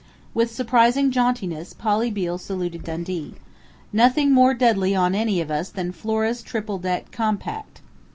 [0.33, 3.35] With surprising jauntiness Polly Beale saluted Dundee.
[3.93, 7.81] "Nothing more deadly on any of us than Flora's triple deck compact."